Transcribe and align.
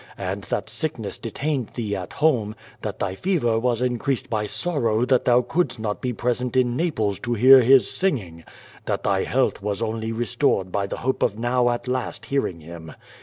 And 0.17 0.45
that 0.45 0.67
sickness 0.67 1.19
detained 1.19 1.73
thee 1.75 1.95
at 1.95 2.13
home; 2.13 2.55
that 2.81 2.97
thy 2.97 3.13
fever 3.13 3.59
was 3.59 3.83
increased 3.83 4.31
by 4.31 4.47
sorrow 4.47 5.05
that 5.05 5.25
thou 5.25 5.43
couldst 5.43 5.79
not 5.79 6.01
be 6.01 6.11
present 6.11 6.57
in 6.57 6.75
Naples 6.75 7.19
to 7.19 7.35
hear 7.35 7.61
his 7.61 7.87
singing, 7.91 8.43
that 8.85 9.03
thy 9.03 9.25
health 9.25 9.61
was 9.61 9.79
only 9.79 10.11
re 10.11 10.25
stored 10.25 10.71
by 10.71 10.87
the 10.87 10.97
hope 11.05 11.21
of 11.21 11.37
now 11.37 11.69
at 11.69 11.87
last 11.87 12.25
hearing 12.25 12.61
him. 12.61 12.93